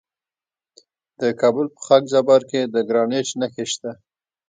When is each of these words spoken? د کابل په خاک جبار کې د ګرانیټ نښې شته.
د 1.19 1.21
کابل 1.41 1.65
په 1.73 1.79
خاک 1.85 2.03
جبار 2.11 2.41
کې 2.49 2.59
د 2.73 2.75
ګرانیټ 2.89 3.27
نښې 3.39 3.65
شته. 3.71 3.91